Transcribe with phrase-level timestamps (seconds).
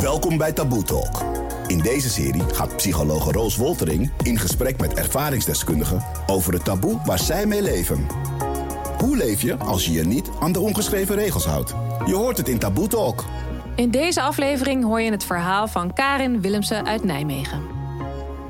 [0.00, 1.24] Welkom bij Taboe Talk.
[1.66, 7.18] In deze serie gaat psychologe Roos Woltering in gesprek met ervaringsdeskundigen over het taboe waar
[7.18, 8.06] zij mee leven.
[8.98, 11.74] Hoe leef je als je je niet aan de ongeschreven regels houdt?
[12.06, 13.24] Je hoort het in Taboe Talk.
[13.76, 17.62] In deze aflevering hoor je het verhaal van Karin Willemsen uit Nijmegen.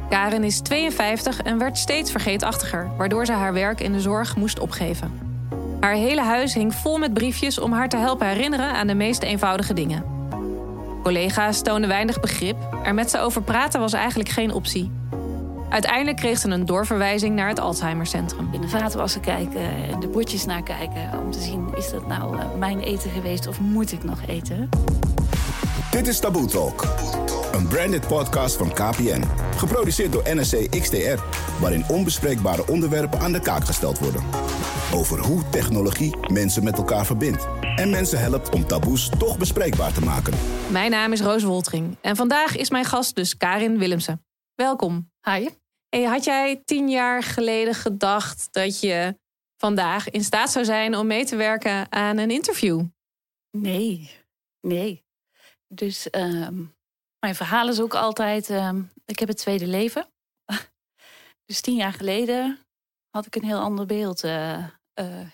[0.08, 4.58] Karin is 52 en werd steeds vergeetachtiger, waardoor ze haar werk in de zorg moest
[4.58, 5.18] opgeven.
[5.80, 9.22] Haar hele huis hing vol met briefjes om haar te helpen herinneren aan de meest
[9.22, 10.15] eenvoudige dingen.
[11.06, 14.90] Collega's toonden weinig begrip, er met ze over praten was eigenlijk geen optie.
[15.68, 18.48] Uiteindelijk kreeg ze een doorverwijzing naar het Alzheimercentrum.
[18.52, 22.38] In de vaatwassen kijken en de bordjes naar kijken om te zien: is dat nou
[22.38, 24.68] eh, mijn eten geweest of moet ik nog eten?
[25.90, 26.86] Dit is Taboe Talk.
[27.52, 29.22] Een branded podcast van KPN.
[29.56, 31.20] Geproduceerd door NSC XTR.
[31.60, 34.22] Waarin onbespreekbare onderwerpen aan de kaak gesteld worden.
[34.94, 37.48] Over hoe technologie mensen met elkaar verbindt.
[37.76, 40.34] En mensen helpt om taboes toch bespreekbaar te maken.
[40.70, 44.24] Mijn naam is Roos Woltering en vandaag is mijn gast dus Karin Willemsen.
[44.54, 45.12] Welkom.
[45.22, 45.48] Hi.
[45.88, 49.18] Hey, had jij tien jaar geleden gedacht dat je
[49.56, 52.84] vandaag in staat zou zijn om mee te werken aan een interview?
[53.50, 54.10] Nee,
[54.60, 55.04] nee.
[55.68, 56.64] Dus ehm,
[57.18, 60.08] mijn verhaal is ook altijd: ehm, ik heb het tweede leven.
[61.46, 62.58] dus tien jaar geleden
[63.10, 65.26] had ik een heel ander beeld eh, eh,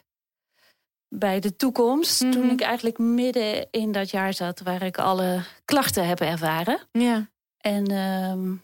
[1.14, 2.18] bij de toekomst.
[2.18, 2.48] Toen Mhm.
[2.48, 6.78] ik eigenlijk midden in dat jaar zat waar ik alle klachten heb ervaren.
[6.92, 7.28] Ja.
[7.56, 8.54] En ehm,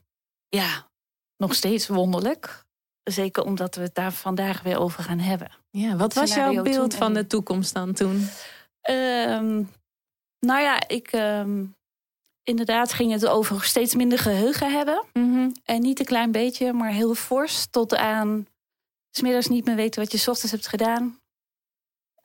[0.49, 0.89] ja,
[1.37, 2.65] nog steeds wonderlijk.
[3.03, 5.51] Zeker omdat we het daar vandaag weer over gaan hebben.
[5.71, 8.29] ja wat was jouw beeld van en- de toekomst dan toen?
[8.81, 9.63] Ehm,
[10.41, 11.09] nou ja, ik.
[11.13, 11.65] ehm,
[12.43, 15.05] inderdaad ging het over steeds minder geheugen hebben.
[15.13, 15.51] Mhm.
[15.65, 17.67] En niet een klein beetje, maar heel fors.
[17.71, 18.47] Tot aan.
[19.11, 21.19] smiddags niet meer weten wat je 's ochtends hebt gedaan.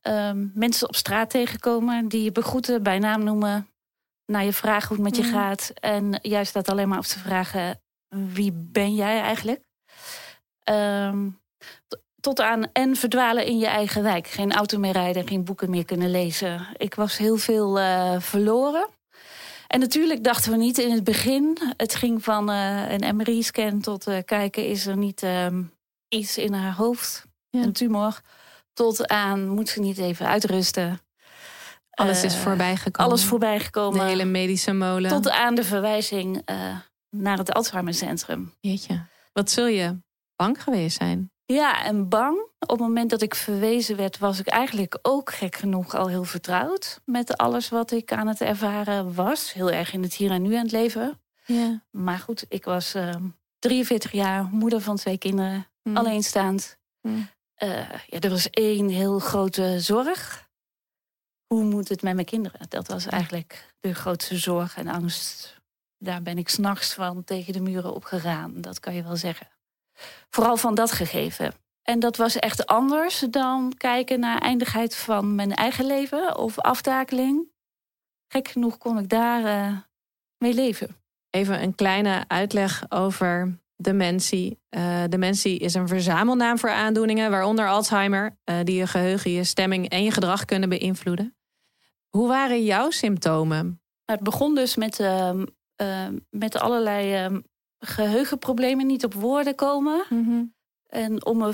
[0.03, 3.67] Ehm, mensen op straat tegenkomen die je begroeten, bij naam noemen.
[4.25, 5.39] Naar je vragen hoe het met je Mhm.
[5.41, 5.71] gaat.
[5.79, 9.63] En juist dat alleen maar af te vragen: wie ben jij eigenlijk?
[10.63, 11.29] Ehm,
[12.19, 14.27] tot aan en verdwalen in je eigen wijk.
[14.27, 16.67] Geen auto meer rijden, geen boeken meer kunnen lezen.
[16.77, 18.87] Ik was heel veel eh, verloren.
[19.67, 21.57] En natuurlijk dachten we niet in het begin.
[21.77, 25.63] Het ging van eh, een MRI-scan tot eh, kijken: is er niet ehm,
[26.09, 27.61] iets in haar hoofd, Ja.
[27.61, 28.21] een tumor?
[28.73, 30.99] Tot aan moet ze niet even uitrusten.
[31.91, 33.11] Alles is Eh, voorbij gekomen.
[33.11, 33.99] Alles voorbij gekomen.
[33.99, 35.09] De hele medische molen.
[35.09, 36.77] Tot aan de verwijzing eh,
[37.09, 38.53] naar het Alzheimercentrum.
[38.59, 39.05] Jeetje.
[39.33, 39.97] Wat zul je
[40.35, 41.31] bang geweest zijn?
[41.45, 42.37] Ja, en bang.
[42.59, 46.23] Op het moment dat ik verwezen werd, was ik eigenlijk ook gek genoeg al heel
[46.23, 49.53] vertrouwd met alles wat ik aan het ervaren was.
[49.53, 51.21] Heel erg in het hier en nu aan het leven.
[51.45, 51.83] Ja.
[51.91, 53.23] Maar goed, ik was ehm
[53.59, 55.97] 43 jaar, moeder van twee kinderen, Hm.
[55.97, 56.77] alleenstaand.
[57.01, 57.09] Hm.
[57.63, 60.49] Eh, ja, er was één heel grote zorg.
[61.47, 62.65] Hoe moet het met mijn kinderen?
[62.69, 65.61] Dat was eigenlijk de grootste zorg en angst.
[65.97, 69.47] Daar ben ik s'nachts van tegen de muren opgegaan, dat kan je wel zeggen.
[70.29, 71.53] Vooral van dat gegeven.
[71.81, 77.51] En dat was echt anders dan kijken naar eindigheid van mijn eigen leven of aftakeling.
[78.27, 79.77] Gek genoeg kon ik daar eh,
[80.37, 80.95] mee leven.
[81.29, 84.59] Even een kleine uitleg over dementie.
[84.69, 89.89] Eh, dementie is een verzamelnaam voor aandoeningen, waaronder Alzheimer, eh, die je geheugen, je stemming
[89.89, 91.35] en je gedrag kunnen beïnvloeden.
[92.09, 93.81] Hoe waren jouw symptomen?
[94.05, 95.45] Het begon dus met, ehm,
[95.75, 97.39] ehm, met allerlei ehm,
[97.79, 100.05] geheugenproblemen, niet op woorden komen.
[100.87, 101.51] En om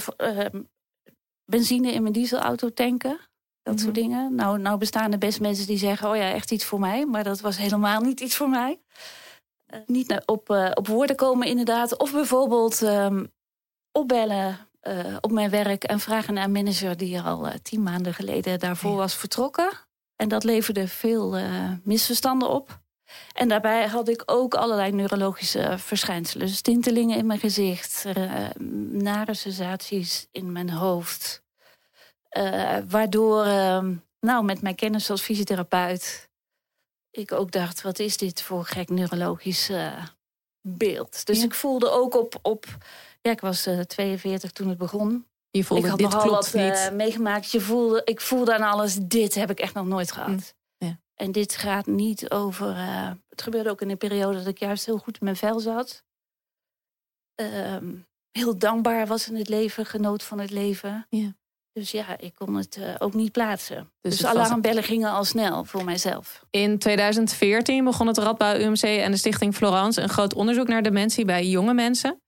[1.46, 3.20] benzine in mijn dieselauto tanken.
[3.62, 3.84] Dat Mhm.
[3.84, 4.36] soort dingen.
[4.36, 7.06] Nou, nou bestaan er best mensen die zeggen: Oh ja, echt iets voor mij.
[7.06, 8.80] Maar dat was helemaal niet iets voor mij.
[9.70, 11.98] Eh, niet op, eh, op woorden komen, inderdaad.
[11.98, 13.26] Of bijvoorbeeld ehm,
[13.92, 18.14] opbellen eh, op mijn werk en vragen naar een manager die al eh, tien maanden
[18.14, 18.98] geleden daarvoor Ja.
[18.98, 19.70] was vertrokken.
[20.16, 21.38] En dat leverde veel
[21.84, 22.80] misverstanden op.
[23.34, 26.48] En daarbij had ik ook allerlei neurologische verschijnselen.
[26.48, 28.06] Dus tintelingen in mijn gezicht,
[28.90, 31.44] nare sensaties in mijn hoofd.
[32.88, 33.88] Waardoor, eh,
[34.20, 36.29] nou, met mijn kennis als fysiotherapeut,
[37.20, 40.06] ik ook dacht: wat is dit voor gek neurologisch eh,
[40.62, 41.26] beeld?
[41.26, 41.46] Dus Ja.
[41.46, 42.40] ik voelde ook op.
[42.42, 42.66] op
[43.22, 45.28] ja, ik was eh, 42 toen het begon.
[45.52, 46.74] Je voelde, ik had dit nogal klopt wat niet.
[46.74, 47.52] eh, meegemaakt.
[47.52, 50.30] Je voelde, ik voelde aan alles: dit heb ik echt nog nooit gehad.
[50.30, 51.00] Mm, ja.
[51.14, 52.70] En dit gaat niet over.
[52.76, 55.60] eh, het gebeurde ook in een periode dat ik juist heel goed in mijn vel
[55.60, 56.04] zat.
[57.36, 57.96] Ehm,
[58.32, 61.06] heel dankbaar was in het leven, genoot van het leven.
[61.10, 61.36] Ja.
[61.80, 63.90] Dus ja, ik kon het eh, ook niet plaatsen.
[64.02, 66.44] Dus Dus, was- alarmbellen gingen al snel voor mijzelf.
[66.50, 71.26] In 2014 begon het Radbouw UMC en de Stichting Florence een groot onderzoek naar dementie
[71.26, 72.22] bij jonge mensen.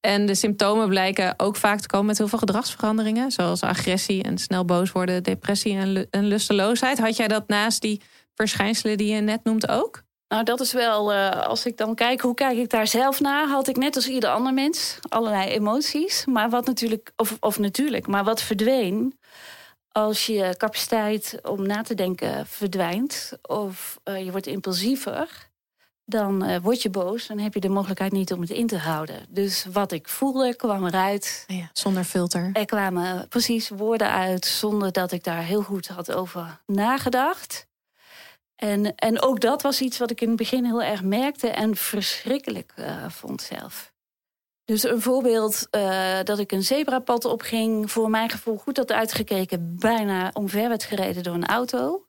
[0.00, 4.38] En de symptomen blijken ook vaak te komen met heel veel gedragsveranderingen, zoals agressie en
[4.38, 6.98] snel boos worden, depressie en, en lusteloosheid.
[6.98, 8.00] Had jij dat naast die
[8.34, 10.02] verschijnselen die je net noemt ook?
[10.32, 13.48] Nou, dat is wel, uh, als ik dan kijk, hoe kijk ik daar zelf naar?
[13.48, 16.24] Had ik net als ieder ander mens allerlei emoties.
[16.24, 19.18] Maar wat natuurlijk, of, of natuurlijk, maar wat verdween
[19.88, 25.50] als je capaciteit om na te denken verdwijnt, of uh, je wordt impulsiever,
[26.04, 28.78] dan uh, word je boos en heb je de mogelijkheid niet om het in te
[28.78, 29.26] houden.
[29.28, 31.44] Dus wat ik voelde kwam eruit.
[31.46, 32.50] Ja, zonder filter.
[32.52, 37.70] Er kwamen precies woorden uit zonder dat ik daar heel goed had over nagedacht.
[38.62, 41.76] En, en ook dat was iets wat ik in het begin heel erg merkte en
[41.76, 43.92] verschrikkelijk uh, vond zelf.
[44.64, 49.76] Dus een voorbeeld uh, dat ik een zebrapad opging, voor mijn gevoel goed had uitgekeken,
[49.78, 52.06] bijna omver werd gereden door een auto.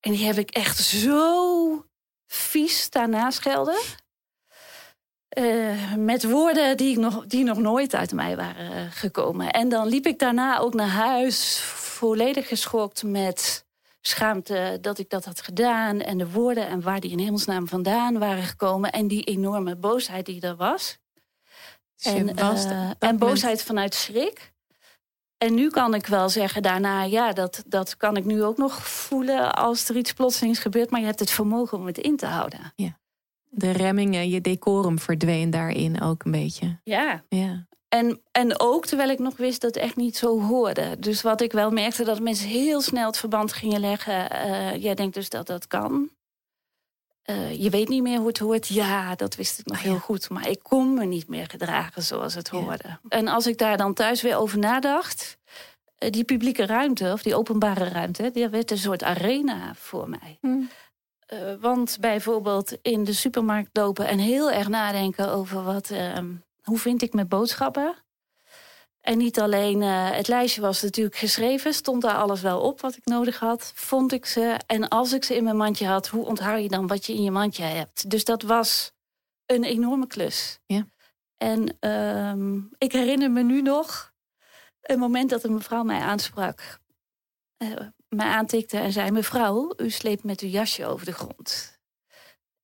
[0.00, 1.84] En die heb ik echt zo
[2.26, 3.78] vies daarna schelden.
[5.38, 9.50] Uh, met woorden die, nog, die nog nooit uit mij waren gekomen.
[9.50, 13.65] En dan liep ik daarna ook naar huis, volledig geschokt met
[14.06, 16.00] schaamte dat ik dat had gedaan.
[16.00, 18.92] En de woorden en waar die in hemelsnaam vandaan waren gekomen.
[18.92, 20.98] En die enorme boosheid die er was.
[22.02, 24.54] En, uh, en boosheid vanuit schrik.
[25.38, 28.86] En nu kan ik wel zeggen daarna, ja, dat, dat kan ik nu ook nog
[28.86, 30.90] voelen als er iets plotselings gebeurt.
[30.90, 32.72] Maar je hebt het vermogen om het in te houden.
[32.76, 32.98] Ja.
[33.48, 36.80] De remmingen, je decorum verdween daarin ook een beetje.
[36.84, 37.24] Ja.
[37.28, 37.66] ja.
[37.96, 40.98] En, en ook terwijl ik nog wist dat het echt niet zo hoorde.
[40.98, 44.32] Dus wat ik wel merkte, dat mensen heel snel het verband gingen leggen.
[44.32, 46.10] Uh, jij denkt dus dat dat kan.
[47.30, 48.66] Uh, je weet niet meer hoe het hoort.
[48.66, 50.30] Ja, dat wist ik nog oh, heel goed.
[50.30, 52.98] Maar ik kon me niet meer gedragen zoals het hoorde.
[53.08, 55.38] En als ik daar dan thuis weer over nadacht...
[55.98, 58.30] Uh, die publieke ruimte, of die openbare ruimte...
[58.30, 60.38] die werd een soort arena voor mij.
[60.40, 60.48] Hm.
[60.48, 64.06] Uh, want bijvoorbeeld in de supermarkt lopen...
[64.06, 66.34] en heel erg nadenken over wat ehm,
[66.68, 67.96] hoe vind ik mijn boodschappen?
[69.00, 72.96] En niet alleen uh, het lijstje was natuurlijk geschreven, stond daar alles wel op wat
[72.96, 73.72] ik nodig had.
[73.74, 74.58] Vond ik ze.
[74.66, 77.22] En als ik ze in mijn mandje had, hoe onthoud je dan wat je in
[77.22, 78.10] je mandje hebt?
[78.10, 78.92] Dus dat was
[79.46, 80.58] een enorme klus.
[80.66, 80.86] Ja.
[81.36, 84.12] En uh, ik herinner me nu nog
[84.80, 86.78] een moment dat een mevrouw mij aansprak.
[87.58, 87.76] Uh,
[88.08, 91.75] mij aantikte en zei: Mevrouw, u sleept met uw jasje over de grond.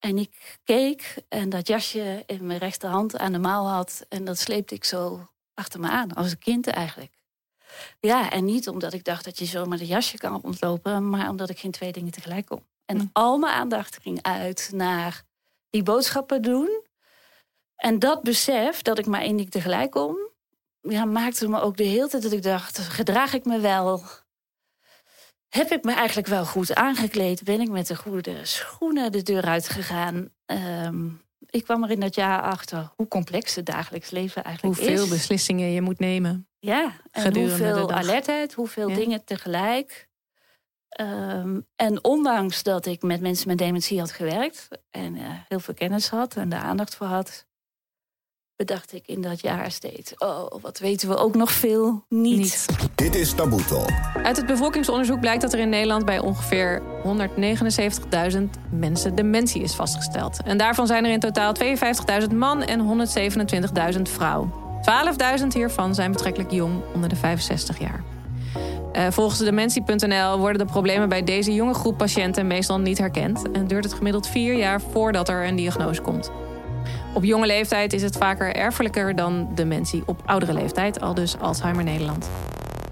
[0.05, 4.07] En ik keek en dat jasje in mijn rechterhand aan de mouw had.
[4.09, 7.13] En dat sleepte ik zo achter me aan, als een kind eigenlijk.
[8.01, 11.51] Ja, en niet omdat ik dacht dat je zomaar de jasje kan ontlopen, maar omdat
[11.51, 12.67] ik geen twee dingen tegelijk kon.
[12.85, 13.07] En hm.
[13.13, 15.23] al mijn aandacht ging uit naar
[15.71, 16.85] die boodschappen doen.
[17.77, 20.31] En dat besef dat ik maar één ding tegelijk kon,
[20.81, 24.03] ja, maakte me ook de hele tijd dat ik dacht: gedraag ik me wel?
[25.55, 27.45] Heb ik me eigenlijk wel goed aangekleed.
[27.45, 30.29] Ben ik met de goede schoenen de deur uitgegaan.
[30.47, 34.95] Um, ik kwam er in dat jaar achter hoe complex het dagelijks leven eigenlijk hoeveel
[34.95, 35.01] is.
[35.01, 36.49] Hoeveel beslissingen je moet nemen.
[36.59, 40.09] Ja, en hoeveel alertheid, hoeveel dingen tegelijk.
[41.01, 44.69] Um, en ondanks dat ik met mensen met dementie had gewerkt...
[44.91, 47.47] en uh, heel veel kennis had en daar aandacht voor had
[48.57, 50.15] bedacht ik in dat jaar steeds.
[50.19, 52.67] Oh, wat weten we ook nog veel niet.
[52.95, 53.91] Dit is Taboe Talk.
[54.23, 56.83] Uit het bevolkingsonderzoek blijkt dat er in Nederland bij ongeveer
[58.35, 58.39] 179.000
[58.71, 60.43] mensen dementie is vastgesteld.
[60.45, 61.55] En daarvan zijn er in totaal
[62.23, 63.07] 52.000 man en
[63.95, 64.61] 127.000 vrouw.
[65.41, 68.05] 12.000 hiervan zijn betrekkelijk jong, onder de 65 jaar.
[68.97, 73.51] Uh, volgens dementie.nl worden de problemen bij deze jonge groep patiënten meestal niet herkend.
[73.51, 76.31] En duurt het gemiddeld vier jaar voordat er een diagnose komt.
[77.15, 81.85] Op jonge leeftijd is het vaker erfelijker dan dementie op oudere leeftijd, al dus Alzheimer
[81.85, 82.31] Nederland.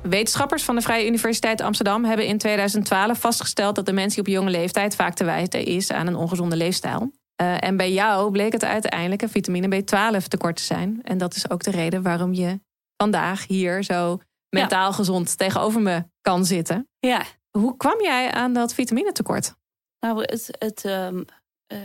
[0.02, 4.96] Wetenschappers van de Vrije Universiteit Amsterdam hebben in 2012 vastgesteld dat dementie op jonge leeftijd
[4.96, 7.12] vaak te wijten is aan een ongezonde leefstijl.
[7.42, 11.00] Uh, en bij jou bleek het uiteindelijk een vitamine B12 tekort te zijn.
[11.02, 12.60] En dat is ook de reden waarom je
[12.96, 14.96] vandaag hier zo mentaal ja.
[14.96, 16.88] gezond tegenover me kan zitten.
[16.98, 17.22] Ja.
[17.50, 19.54] Hoe kwam jij aan dat vitaminetekort?
[20.00, 21.22] Nou, het, het um, uh,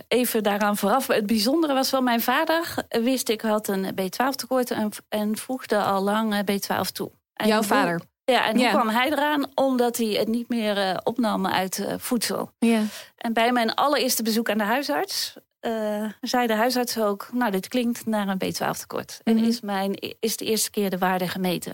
[0.08, 1.08] even daaraan vooraf.
[1.08, 5.84] Het bijzondere was wel, mijn vader wist ik had een B12 tekort en, en voegde
[5.84, 7.12] al lang B12 toe.
[7.34, 8.02] En Jouw vader?
[8.26, 9.46] Ja, en hoe kwam hij eraan?
[9.56, 12.52] Omdat hij het niet meer uh, opnam uit uh, voedsel.
[12.60, 12.82] Ja.
[13.18, 17.30] En bij mijn allereerste bezoek aan de huisarts uh, zei de huisarts ook...
[17.34, 19.22] nou, dit klinkt naar een B12 tekort.
[19.24, 19.44] Mm -hmm.
[19.44, 21.74] En is, mijn, is de eerste keer de waarde gemeten.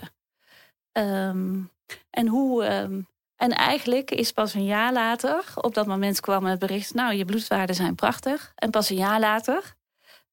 [0.92, 1.70] Um,
[2.10, 3.06] en hoe um,
[3.42, 7.24] en eigenlijk is pas een jaar later, op dat moment kwam het bericht: Nou, je
[7.24, 8.52] bloedwaarden zijn prachtig.
[8.54, 9.74] En pas een jaar later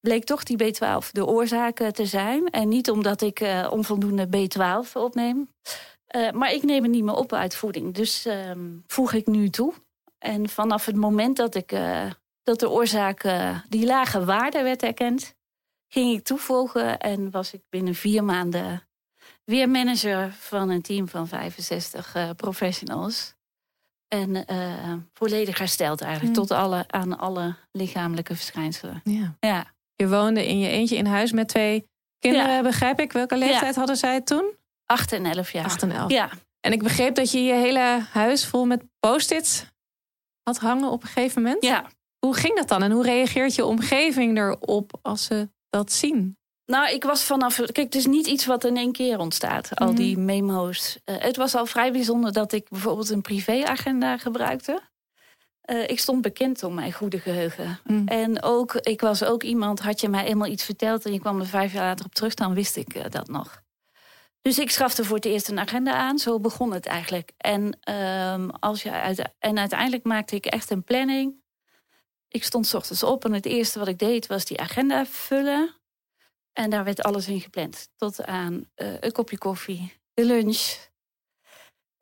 [0.00, 2.46] bleek toch die B12 de oorzaak te zijn.
[2.46, 5.48] En niet omdat ik uh, onvoldoende B12 opneem.
[6.16, 7.94] Uh, maar ik neem het niet meer op uit voeding.
[7.94, 8.50] Dus uh,
[8.86, 9.72] voeg ik nu toe.
[10.18, 12.10] En vanaf het moment dat, ik, uh,
[12.42, 13.28] dat de oorzaak
[13.68, 15.34] die lage waarde werd erkend,
[15.88, 18.88] ging ik toevoegen en was ik binnen vier maanden
[19.50, 23.34] weer manager van een team van 65 uh, professionals.
[24.08, 26.36] En uh, volledig hersteld eigenlijk.
[26.36, 26.42] Mm.
[26.46, 29.00] Tot alle, aan alle lichamelijke verschijnselen.
[29.04, 29.34] Ja.
[29.40, 29.72] Ja.
[29.94, 31.84] Je woonde in je eentje in huis met twee
[32.18, 32.62] kinderen, Ja.
[32.62, 33.12] begrijp ik.
[33.12, 34.54] Welke leeftijd hadden zij toen?
[34.86, 35.64] 8 en 11 jaar.
[35.64, 36.10] 8 en 11.
[36.10, 36.30] Ja.
[36.60, 39.64] En ik begreep dat je je hele huis vol met post-its
[40.42, 41.64] had hangen op een gegeven moment.
[41.64, 41.86] ja.
[42.26, 42.82] Hoe ging dat dan?
[42.82, 46.36] En hoe reageert je omgeving erop als ze dat zien?
[46.70, 47.56] Nou, ik was vanaf.
[47.56, 49.74] Kijk, het is niet iets wat in één keer ontstaat.
[49.74, 49.96] Al Mhm.
[49.96, 50.98] die memo's.
[51.04, 54.80] Eh, het was al vrij bijzonder dat ik bijvoorbeeld een privéagenda gebruikte.
[55.60, 57.78] Eh, ik stond bekend om mijn goede geheugen.
[57.84, 58.08] Mm.
[58.08, 61.40] En ook, ik was ook iemand, had je mij eenmaal iets verteld en je kwam
[61.40, 63.62] er vijf jaar later op terug, dan wist ik eh, dat nog.
[64.42, 66.18] Dus ik schafte voor het eerst een agenda aan.
[66.18, 67.30] Zo begon het eigenlijk.
[67.36, 71.34] En, ehm, als je uit, en uiteindelijk maakte ik echt een planning.
[72.28, 75.74] Ik stond 's ochtends op en het eerste wat ik deed was die agenda vullen.
[76.60, 77.88] En daar werd alles in gepland.
[77.96, 80.88] Tot aan eh, een kopje koffie, de lunch.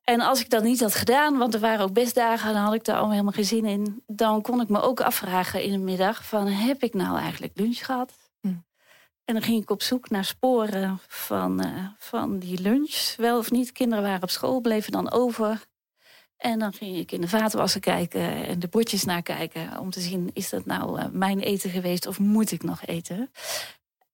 [0.05, 2.75] En als ik dat niet had gedaan, want er waren ook best dagen, dan had
[2.75, 4.03] ik daar allemaal helemaal geen zin in.
[4.07, 7.85] Dan kon ik me ook afvragen in de middag van heb ik nou eigenlijk lunch
[7.85, 8.13] gehad?
[8.41, 8.49] Hm.
[9.25, 13.15] En dan ging ik op zoek naar sporen van, eh, van die lunch.
[13.17, 15.67] Wel of niet, kinderen waren op school, bleven dan over.
[16.37, 19.79] En dan ging ik in de vaatwasser kijken en de bordjes nakijken.
[19.79, 23.31] Om te zien, is dat nou eh, mijn eten geweest of moet ik nog eten?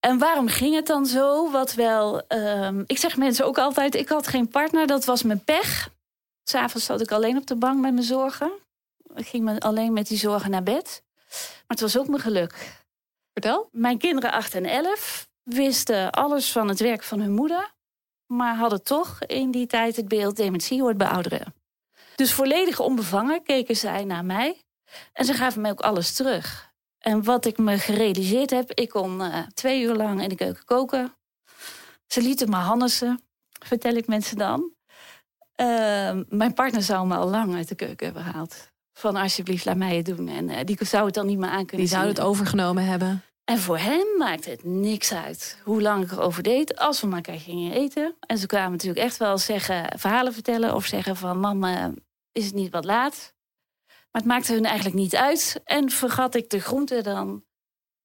[0.04, 1.50] En waarom ging het dan zo?
[1.50, 5.44] Wat wel, ehm, ik zeg mensen ook altijd, ik had geen partner, dat was mijn
[5.44, 5.90] pech.
[6.42, 8.52] S'avonds zat ik alleen op de bank met mijn zorgen.
[9.14, 11.02] Ik ging alleen met die zorgen naar bed.
[11.28, 12.82] Maar het was ook mijn geluk.
[13.32, 13.68] Vertel.
[13.72, 17.72] Mijn kinderen 8 en 11 wisten alles van het werk van hun moeder.
[18.26, 21.54] Maar hadden toch in die tijd het beeld dementie hoort bij ouderen.
[22.14, 24.62] Dus volledig onbevangen keken zij naar mij.
[25.12, 26.73] En ze gaven mij ook alles terug.
[27.04, 30.64] En wat ik me gerealiseerd heb, ik kon eh, twee uur lang in de keuken
[30.64, 31.14] koken.
[32.06, 33.20] Ze lieten me Hannessen,
[33.64, 34.72] vertel ik mensen dan.
[35.54, 38.72] Ehm, mijn partner zou me al lang uit de keuken hebben gehaald.
[38.92, 40.28] Van alsjeblieft, laat mij het doen.
[40.28, 42.06] En eh, die zou het dan niet meer aan kunnen Die zien.
[42.06, 43.22] het overgenomen hebben.
[43.44, 47.24] En voor hem maakte het niks uit hoe lang ik erover deed, als we maar
[47.30, 48.14] gingen eten.
[48.20, 51.92] En ze kwamen natuurlijk echt wel zeggen, verhalen vertellen of zeggen van mama,
[52.32, 53.34] is het niet wat laat?
[54.14, 55.60] Maar het maakte hun eigenlijk niet uit.
[55.64, 57.44] En vergat ik de groenten, dan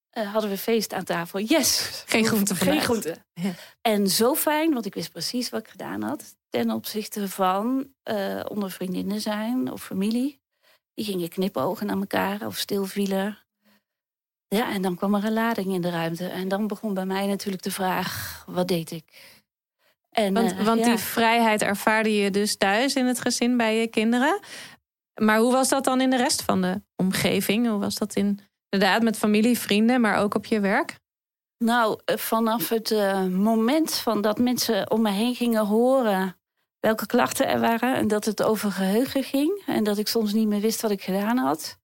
[0.09, 1.39] eh, hadden we feest aan tafel.
[1.39, 2.03] Yes!
[2.05, 3.15] Geen groente Geen groente.
[3.33, 3.51] Ja.
[3.81, 6.35] En zo fijn, want ik wist precies wat ik gedaan had.
[6.49, 10.41] Ten opzichte van eh, onder vriendinnen zijn of familie.
[10.93, 13.37] Die gingen knipogen naar elkaar of stilvielen.
[14.47, 16.27] Ja, en dan kwam er een lading in de ruimte.
[16.27, 19.37] En dan begon bij mij natuurlijk de vraag, wat deed ik?
[20.09, 20.85] En, Want, eh, want ja.
[20.85, 24.39] die vrijheid ervaarde je dus thuis in het gezin bij je kinderen.
[25.19, 27.67] Maar hoe was dat dan in de rest van de omgeving?
[27.67, 30.99] Hoe was dat in, inderdaad met familie, vrienden, maar ook op je werk?
[31.57, 36.37] Nou, eh, vanaf het eh, moment van dat mensen om me heen gingen horen
[36.79, 40.47] welke klachten er waren en dat het over geheugen ging en dat ik soms niet
[40.47, 41.79] meer wist wat ik gedaan had,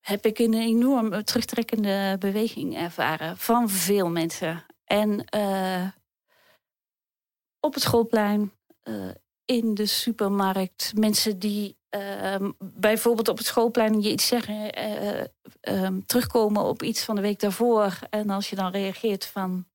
[0.00, 4.64] heb ik een enorm terugtrekkende beweging ervaren van veel mensen.
[4.84, 5.86] En eh,
[7.60, 8.52] op het schoolplein,
[8.82, 9.08] eh,
[9.44, 15.24] in de supermarkt, mensen die eh, bijvoorbeeld op het schoolplein je iets zeggen, eh,
[15.60, 17.98] ehm, terugkomen op iets van de week daarvoor.
[18.10, 19.66] En als je dan reageert van,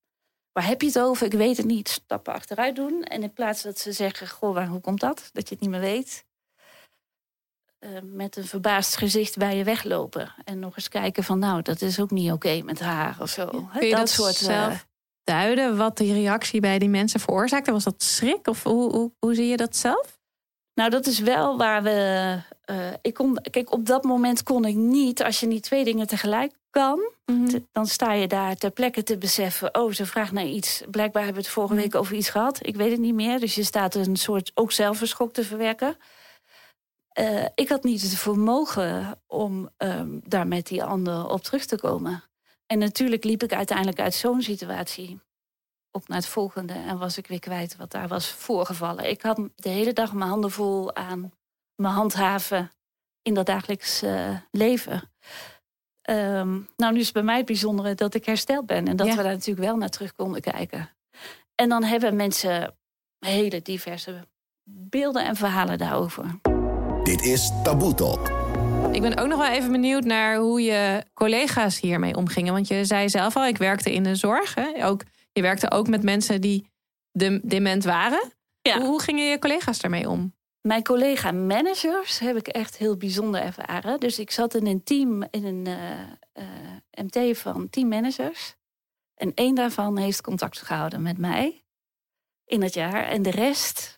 [0.51, 1.25] waar heb je het over?
[1.25, 1.89] Ik weet het niet.
[1.89, 3.03] Stappen achteruit doen.
[3.03, 5.29] En in plaats dat ze zeggen, goh, waar, hoe komt dat?
[5.33, 6.25] Dat je het niet meer weet.
[7.79, 10.33] eh, met een verbaasd gezicht bij je weglopen.
[10.43, 13.45] En nog eens kijken van, nou, dat is ook niet oké met haar of zo.
[13.77, 14.87] Kun je dat, soort, eh, zelf
[15.27, 17.71] duiden wat die reactie bij die mensen veroorzaakte?
[17.71, 20.19] Was dat schrik of hoe, hoe, hoe zie je dat zelf?
[20.73, 22.37] Nou, dat is wel waar we.
[22.61, 26.07] eh, ik kon, kijk, op dat moment kon ik niet, als je niet twee dingen
[26.07, 27.11] tegelijk kan,
[27.47, 29.75] te- dan sta je daar ter plekke te beseffen.
[29.75, 30.81] Oh, ze vraagt naar iets.
[30.91, 32.59] Blijkbaar hebben we het vorige week over iets gehad.
[32.67, 33.39] Ik weet het niet meer.
[33.39, 35.97] Dus je staat een soort ook zelf een schok te verwerken.
[37.07, 41.77] Eh, ik had niet het vermogen om ehm, daar met die ander op terug te
[41.77, 42.23] komen.
[42.67, 45.19] En natuurlijk liep ik uiteindelijk uit zo'n situatie
[45.91, 49.09] op naar het volgende en was ik weer kwijt wat daar was voorgevallen.
[49.09, 51.31] Ik had de hele dag mijn handen vol aan
[51.75, 52.71] mijn handhaven
[53.21, 55.11] in dat dagelijks eh, leven.
[56.01, 59.15] Ehm, nou, nu is bij mij het bijzondere dat ik hersteld ben en dat Ja.
[59.15, 60.89] we daar natuurlijk wel naar terug konden kijken.
[61.55, 62.77] En dan hebben mensen
[63.19, 64.27] hele diverse
[64.69, 66.39] beelden en verhalen daarover.
[67.03, 68.27] Dit is Taboe Talk.
[68.97, 72.53] Ik ben ook nog wel even benieuwd naar hoe je collega's hiermee omgingen.
[72.53, 74.55] Want je zei zelf al, ik werkte in de zorg.
[74.55, 74.85] Hè?
[74.85, 76.67] Ook, je werkte ook met mensen die
[77.11, 78.31] de, dement waren.
[78.61, 78.77] Ja.
[78.77, 80.35] Hoe, hoe gingen je collega's daarmee om?
[80.61, 83.99] Mijn collega-managers heb ik echt heel bijzonder ervaren.
[83.99, 86.01] Dus ik zat in een team, in een eh,
[86.33, 88.55] eh, MT van tien managers.
[89.15, 91.63] En één daarvan heeft contact gehouden met mij
[92.45, 93.03] in het jaar.
[93.03, 93.96] En de rest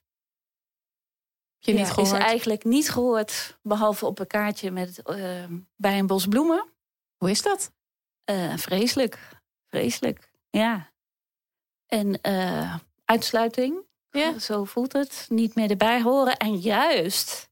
[1.60, 2.08] je niet gehoord?
[2.08, 5.44] Is eigenlijk niet gehoord, behalve op een kaartje met, eh,
[5.76, 6.68] bij een bos bloemen.
[7.18, 7.72] Hoe is dat?
[8.24, 9.20] Eh, vreselijk,
[9.68, 10.92] vreselijk, ja.
[11.86, 12.76] En eh,
[13.06, 14.40] uitsluiting, Ja.
[14.40, 15.26] zo voelt het.
[15.30, 16.38] Niet meer erbij horen.
[16.38, 17.50] En juist,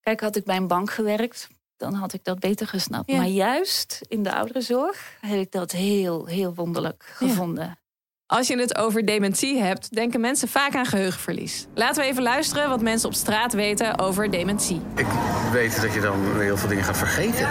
[0.00, 3.10] kijk, had ik bij een bank gewerkt, dan had ik dat beter gesnapt.
[3.10, 3.16] Ja.
[3.16, 7.82] Maar juist in de ouderenzorg heb ik dat heel, heel wonderlijk Ja.
[8.26, 11.66] Als je het over dementie hebt, denken mensen vaak aan geheugenverlies.
[11.74, 14.82] Laten we even luisteren wat mensen op straat weten over dementie.
[14.96, 15.06] Ik
[15.52, 17.48] weet dat je dan heel veel dingen gaat vergeten.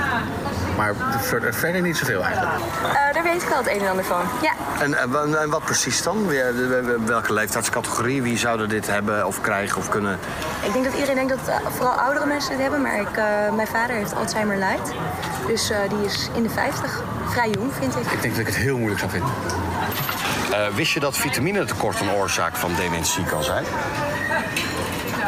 [0.77, 2.53] Maar ver- verder niet zoveel eigenlijk.
[2.83, 4.21] Eh, daar weet ik al het een en ander van.
[4.41, 4.51] Ja.
[4.81, 6.27] En, en, wa- en wat precies dan?
[7.05, 8.21] Welke leeftijdscategorie?
[8.21, 10.19] Wie zouden dit hebben of krijgen of kunnen?
[10.65, 12.81] Ik denk dat iedereen denkt dat eh, vooral oudere mensen dit hebben.
[12.81, 14.91] Maar ik, eh, mijn vader heeft Alzheimer light.
[15.47, 17.01] Dus eh, die is in de 50.
[17.29, 18.11] Vrij jong, vind ik.
[18.11, 19.29] Ik denk dat ik het heel moeilijk zou vinden.
[20.53, 23.65] Eh, wist je dat vitaminetekort een oorzaak van dementie kan zijn?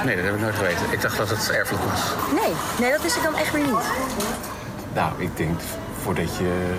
[0.05, 0.91] Nee, dat heb ik nooit geweten.
[0.91, 2.01] Ik dacht dat het erfelijk was.
[2.41, 3.85] Nee, nee, dat wist ik dan echt weer niet.
[4.93, 5.59] Nou, ik denk
[6.01, 6.75] voordat je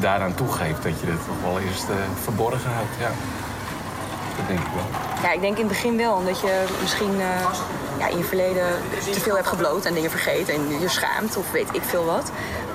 [0.00, 2.94] daaraan toegeeft dat je het toch wel eerst eh, verborgen houdt.
[3.00, 3.10] Ja.
[4.36, 4.86] Dat denk ik wel.
[5.22, 6.14] Ja, ik denk in het begin wel.
[6.14, 7.46] Omdat je misschien eh,
[7.98, 8.66] ja, in je verleden
[9.12, 10.48] te veel hebt gebloot en dingen vergeet.
[10.48, 12.30] En je schaamt of weet ik veel wat.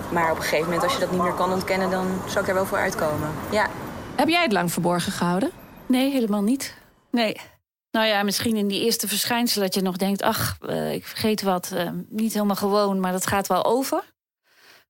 [0.10, 2.50] Maar op een gegeven moment, als je dat niet meer kan ontkennen, dan zou ik
[2.50, 3.30] er wel voor uitkomen.
[3.50, 3.68] Ja.
[4.15, 5.51] Heb jij het lang verborgen gehouden?
[5.86, 6.77] Nee, helemaal niet.
[7.12, 7.36] Nee.
[7.91, 10.22] Nou ja, misschien in die eerste verschijnselen dat je nog denkt...
[10.22, 14.03] ach, eh, ik vergeet wat, eh, niet helemaal gewoon, maar dat gaat wel over.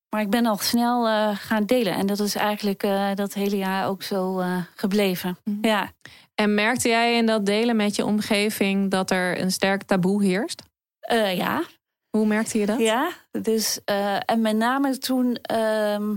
[0.09, 1.93] Maar ik ben al snel eh, gaan delen.
[1.93, 5.37] En dat is eigenlijk eh, dat hele jaar ook zo eh, gebleven.
[5.61, 5.91] Ja.
[6.35, 10.61] En merkte jij in dat delen met je omgeving dat er een sterk taboe heerst?
[10.99, 11.63] Eh, ja,
[12.09, 12.79] Hoe merkte je dat?
[12.79, 15.35] Ja, dus, eh, en met name toen.
[15.35, 16.15] ehm,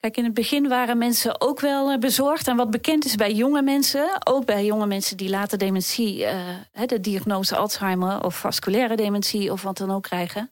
[0.00, 2.48] kijk, in het begin waren mensen ook wel eh, bezorgd.
[2.48, 6.86] En wat bekend is bij jonge mensen, ook bij jonge mensen die later dementie, eh,
[6.86, 10.50] de diagnose Alzheimer of vasculaire dementie of wat dan ook krijgen,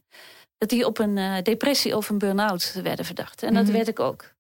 [0.59, 3.43] dat die op een eh, depressie of een burn-out werden verdacht.
[3.43, 3.73] En dat Mhm.
[3.73, 4.37] werd ik ook.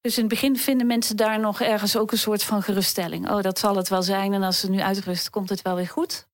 [0.00, 3.30] Dus in het begin vinden mensen daar nog ergens ook een soort van geruststelling.
[3.30, 4.32] Oh, dat zal het wel zijn.
[4.32, 6.26] En als ze nu uitrust, komt het wel weer goed.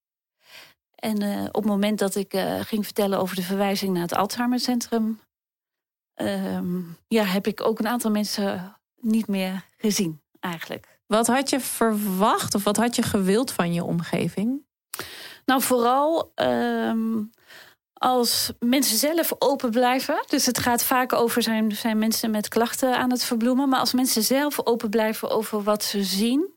[0.95, 5.19] En op het moment dat ik ging vertellen over de verwijzing naar het Alzheimercentrum,
[6.17, 10.99] ehm, ja, heb ik ook een aantal mensen niet meer gezien, eigenlijk.
[11.05, 14.65] Wat had je verwacht of wat had je gewild van je omgeving?
[15.45, 17.23] Nou, vooral ehm,
[17.93, 20.23] als mensen zelf open blijven.
[20.27, 23.69] Dus het gaat vaak over zijn, zijn mensen met klachten aan het verbloemen.
[23.69, 26.55] Maar als mensen zelf open blijven over wat ze zien.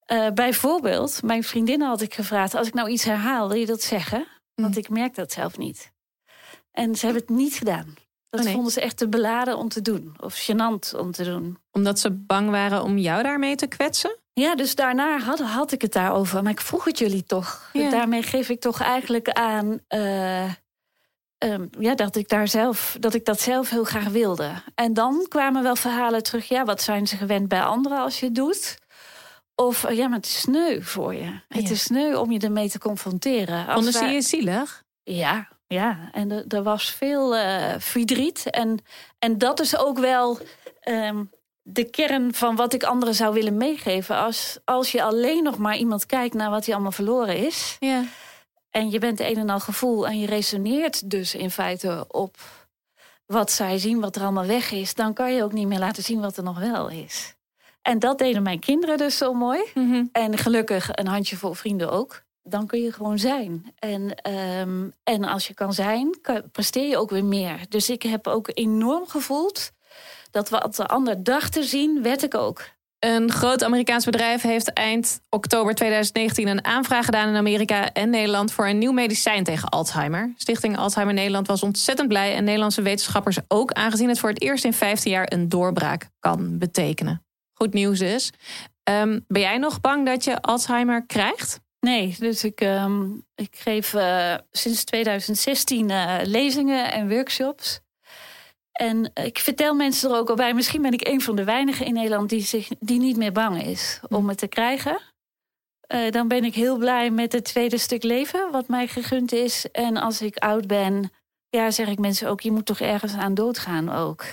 [0.00, 3.82] Eh, bijvoorbeeld, mijn vriendinnen had ik gevraagd: als ik nou iets herhaal, wil je dat
[3.82, 4.26] zeggen?
[4.54, 5.92] Want ik merk dat zelf niet.
[6.70, 7.94] En ze hebben het niet gedaan.
[8.30, 8.54] Dat Oh, nee.
[8.54, 10.14] vonden ze echt te beladen om te doen.
[10.20, 11.58] Of gênant om te doen.
[11.72, 14.16] Omdat ze bang waren om jou daarmee te kwetsen?
[14.32, 16.42] Ja, dus daarna had, had ik het daarover.
[16.42, 17.70] Maar ik vroeg het jullie toch.
[17.72, 17.90] Ja.
[17.90, 20.44] Daarmee geef ik toch eigenlijk aan eh,
[21.38, 24.50] ehm, ja, dat, ik daar zelf, dat ik dat zelf heel graag wilde.
[24.74, 26.48] En dan kwamen wel verhalen terug.
[26.48, 28.78] Ja, wat zijn ze gewend bij anderen als je het doet?
[29.54, 31.40] Of eh, ja, maar het is sneu voor je.
[31.48, 33.72] Het is sneu om je ermee te confronteren.
[33.72, 34.84] Vonden ze wij- je zielig?
[35.02, 36.08] ja, ja.
[36.12, 38.50] En er, was veel eh, verdriet.
[38.50, 38.78] En,
[39.18, 40.38] en dat is ook wel
[40.80, 41.24] ehm,
[41.62, 44.16] de kern van wat ik anderen zou willen meegeven.
[44.16, 47.76] Als, als je alleen nog maar iemand kijkt naar wat hij allemaal verloren is.
[47.80, 48.04] Ja.
[48.70, 50.06] En je bent een en al gevoel.
[50.06, 52.36] En je resoneert dus in feite op
[53.26, 54.94] wat zij zien, wat er allemaal weg is.
[54.94, 57.34] Dan kan je ook niet meer laten zien wat er nog wel is.
[57.82, 59.64] En dat deden mijn kinderen dus zo mooi.
[59.74, 60.04] Mhm.
[60.12, 62.22] En gelukkig een handjevol vrienden ook.
[62.48, 63.72] Dan kun je gewoon zijn.
[63.78, 66.18] En, ehm, en als je kan zijn,
[66.52, 67.60] presteer je ook weer meer.
[67.68, 69.70] Dus ik heb ook enorm gevoeld
[70.30, 72.74] dat wat de ander dacht te zien, werd ik ook.
[72.98, 78.52] Een groot Amerikaans bedrijf heeft eind oktober 2019 een aanvraag gedaan in Amerika en Nederland
[78.52, 80.32] voor een nieuw medicijn tegen Alzheimer.
[80.36, 84.64] Stichting Alzheimer Nederland was ontzettend blij en Nederlandse wetenschappers ook, aangezien het voor het eerst
[84.64, 87.24] in 15 jaar een doorbraak kan betekenen.
[87.52, 88.32] Goed nieuws dus.
[88.82, 91.60] Ehm, ben jij nog bang dat je Alzheimer krijgt?
[91.86, 97.80] Nee, dus ik, ehm, ik geef eh, sinds 2016 eh, lezingen en workshops.
[98.72, 100.54] En ik vertel mensen er ook al bij.
[100.54, 103.62] Misschien ben ik een van de weinigen in Nederland die, zich, die niet meer bang
[103.62, 105.00] is om het te krijgen.
[105.80, 109.70] Eh, dan ben ik heel blij met het tweede stuk leven wat mij gegund is.
[109.70, 111.10] En als ik oud ben,
[111.48, 114.24] ja, zeg ik mensen ook: je moet toch ergens aan doodgaan ook.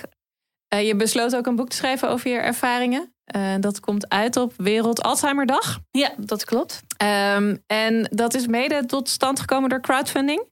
[0.74, 3.14] Eh, je besloot ook een boek te schrijven over je ervaringen.
[3.24, 5.78] Eh, dat komt uit op Wereld Alzheimerdag.
[5.90, 6.80] Ja, dat klopt.
[6.96, 10.42] Ehm, en dat is mede tot stand gekomen door crowdfunding.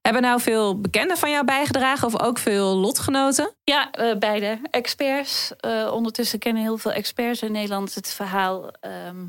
[0.00, 3.54] Hebben nou veel bekenden van jou bijgedragen of ook veel lotgenoten?
[3.64, 4.58] Ja, eh, beide.
[4.70, 5.52] Experts.
[5.92, 8.70] Ondertussen kennen heel veel experts in Nederland het verhaal.
[8.80, 9.26] ehm,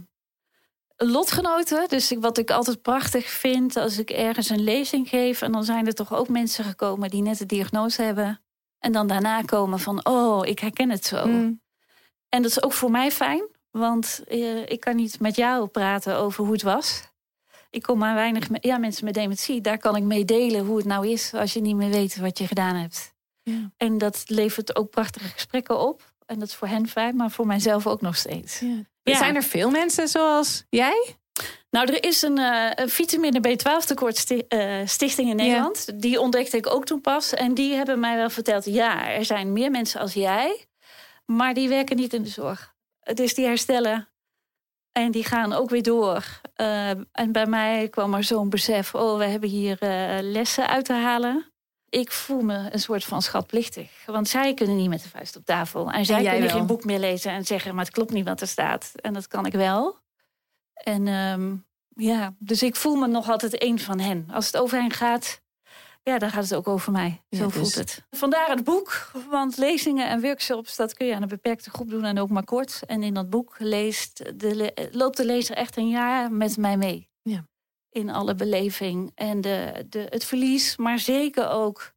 [0.97, 1.87] lotgenoten.
[1.87, 5.41] Dus ik- wat ik altijd prachtig vind als ik ergens een lezing geef.
[5.41, 8.42] En dan zijn er toch ook mensen gekomen die net de diagnose hebben.
[8.83, 11.25] En dan daarna komen van, oh, ik herken het zo.
[11.25, 11.61] Mm.
[12.29, 13.47] En dat is ook voor mij fijn.
[13.71, 17.11] Want eh, ik kan niet met jou praten over hoe het was.
[17.69, 19.61] Ik kom maar weinig met ja, mensen met dementie.
[19.61, 22.37] Daar kan ik mee delen hoe het nou is als je niet meer weet wat
[22.37, 23.13] je gedaan hebt.
[23.41, 23.71] Ja.
[23.77, 26.13] En dat levert ook prachtige gesprekken op.
[26.25, 28.59] En dat is voor hen fijn, maar voor mijzelf ook nog steeds.
[29.03, 29.15] Ja.
[29.15, 31.15] Zijn er veel mensen zoals jij?
[31.73, 36.01] Nou, er is een, eh, een vitamine B12 tekort sti- eh, stichting in Nederland.
[36.01, 37.33] Die ontdekte ik ook toen pas.
[37.33, 40.65] En die hebben mij wel verteld, ja, er zijn meer mensen als jij.
[41.25, 42.73] Maar die werken niet in de zorg.
[43.13, 44.07] Dus die herstellen.
[44.91, 46.23] En die gaan ook weer door.
[46.55, 49.77] Eh, en bij mij kwam er zo'n besef, oh, we hebben hier
[50.21, 51.51] lessen uit te halen.
[51.89, 53.91] Ik voel me een soort van schatplichtig.
[54.05, 55.91] Want zij kunnen niet met de vuist op tafel.
[55.91, 56.57] En zij jij kunnen wel.
[56.57, 58.91] geen boek meer lezen en zeggen, maar het klopt niet wat er staat.
[58.95, 60.01] En dat kan ik wel.
[60.73, 61.55] En ehm,
[62.05, 64.27] ja, dus ik voel me nog altijd een van hen.
[64.31, 65.41] Als het over hen gaat,
[66.03, 67.21] ja, dan gaat het ook over mij.
[67.29, 68.05] Ja, Zo dus- voelt het.
[68.11, 72.03] Vandaar het boek, want lezingen en workshops, dat kun je aan een beperkte groep doen
[72.03, 72.81] en ook maar kort.
[72.85, 77.09] En in dat boek leest de, loopt de lezer echt een jaar met mij mee.
[77.21, 77.45] Ja.
[77.89, 81.93] In alle beleving en de, de, het verlies, maar zeker ook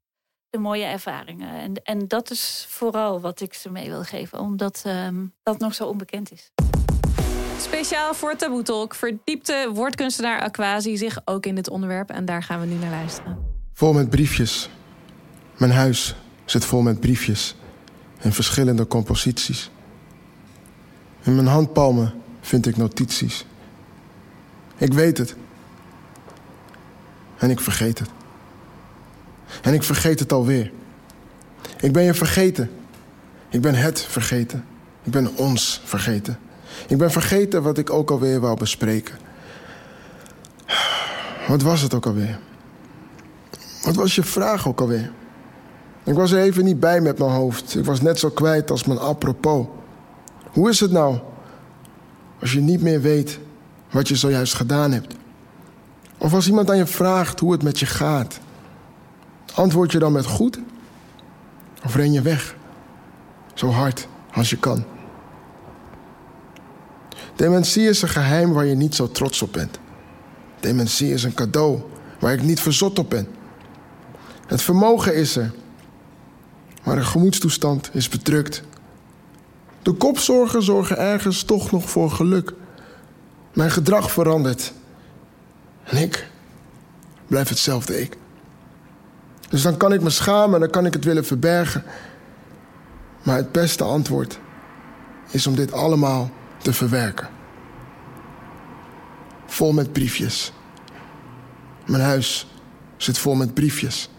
[0.50, 1.50] de mooie ervaringen.
[1.50, 5.74] En, en dat is vooral wat ik ze mee wil geven, omdat ehm, dat nog
[5.74, 6.52] zo onbekend is.
[7.60, 12.10] Speciaal voor Taboe Talk verdiepte woordkunstenaar Aquasi zich ook in dit onderwerp.
[12.10, 13.38] En daar gaan we nu naar luisteren.
[13.72, 14.70] Vol met briefjes.
[15.56, 16.14] Mijn huis
[16.44, 17.54] zit vol met briefjes
[18.20, 19.70] in verschillende composities.
[21.22, 23.46] In mijn handpalmen vind ik notities.
[24.76, 25.36] Ik weet het.
[27.38, 28.08] En ik vergeet het.
[29.62, 30.72] En ik vergeet het alweer.
[31.80, 32.70] Ik ben je vergeten.
[33.48, 34.64] Ik ben het vergeten.
[35.02, 36.38] Ik ben ons vergeten.
[36.88, 39.18] Ik ben vergeten wat ik ook alweer wou bespreken.
[41.48, 42.38] Wat was het ook alweer?
[43.82, 45.12] Wat was je vraag ook alweer?
[46.04, 47.76] Ik was er even niet bij met mijn hoofd.
[47.76, 49.66] Ik was net zo kwijt als mijn apropos.
[50.52, 51.18] Hoe is het nou
[52.40, 53.38] als je niet meer weet
[53.90, 55.14] wat je zojuist gedaan hebt?
[56.18, 58.38] Of als iemand aan je vraagt hoe het met je gaat,
[59.54, 60.58] antwoord je dan met goed?
[61.84, 62.56] Of ren je weg?
[63.54, 64.84] Zo hard als je kan.
[67.36, 69.78] Dementie is een geheim waar je niet zo trots op bent.
[70.60, 71.80] Dementie is een cadeau
[72.20, 73.28] waar ik niet verzot op ben.
[74.46, 75.52] Het vermogen is er,
[76.82, 78.62] maar de gemoedstoestand is bedrukt.
[79.82, 82.52] De kopzorgen zorgen ergens toch nog voor geluk.
[83.52, 84.72] Mijn gedrag verandert.
[85.84, 86.28] En ik
[87.26, 88.16] blijf hetzelfde ik.
[89.48, 91.84] Dus dan kan ik me schamen en dan kan ik het willen verbergen.
[93.22, 94.38] Maar het beste antwoord
[95.30, 96.30] is om dit allemaal
[96.66, 97.28] te verwerken.
[99.46, 100.52] Vol met briefjes.
[101.84, 102.46] Mijn huis
[102.96, 104.10] zit vol met briefjes.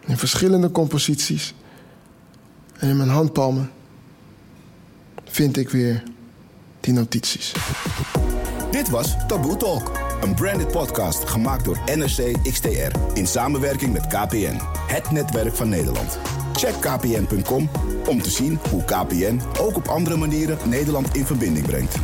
[0.00, 1.54] In verschillende composities.
[2.78, 3.70] En in mijn handpalmen
[5.24, 6.02] vind ik weer
[6.80, 7.52] die notities.
[8.70, 14.60] Dit was Taboe Talk, een branded podcast gemaakt door NRC XTR in samenwerking met KPN,
[14.86, 16.18] het netwerk van Nederland.
[16.52, 17.68] Check kpn.com
[18.08, 21.96] om te zien hoe KPN ook op andere manieren Nederland in verbinding brengt.